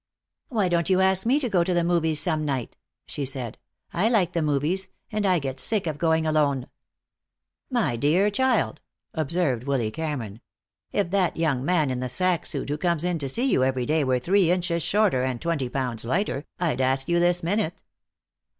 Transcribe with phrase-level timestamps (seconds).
[0.49, 3.59] "Why don't you ask me to go to the movies some night?" she said.
[3.93, 6.65] "I like the movies, and I get sick of going alone."
[7.69, 8.81] "My dear child,"
[9.13, 10.41] observed Willy Cameron,
[10.91, 13.85] "if that young man in the sack suit who comes in to see you every
[13.85, 17.83] day were three inches shorter and twenty pounds lighter, I'd ask you this minute."